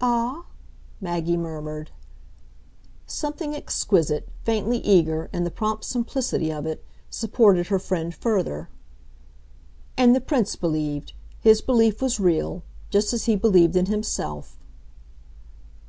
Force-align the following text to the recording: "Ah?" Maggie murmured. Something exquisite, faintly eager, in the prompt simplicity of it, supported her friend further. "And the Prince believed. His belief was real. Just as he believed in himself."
"Ah?" 0.00 0.46
Maggie 1.00 1.36
murmured. 1.36 1.92
Something 3.06 3.54
exquisite, 3.54 4.28
faintly 4.42 4.78
eager, 4.78 5.30
in 5.32 5.44
the 5.44 5.52
prompt 5.52 5.84
simplicity 5.84 6.52
of 6.52 6.66
it, 6.66 6.84
supported 7.10 7.68
her 7.68 7.78
friend 7.78 8.12
further. 8.12 8.70
"And 9.96 10.16
the 10.16 10.20
Prince 10.20 10.56
believed. 10.56 11.12
His 11.40 11.60
belief 11.62 12.02
was 12.02 12.18
real. 12.18 12.64
Just 12.90 13.12
as 13.12 13.26
he 13.26 13.36
believed 13.36 13.76
in 13.76 13.86
himself." 13.86 14.58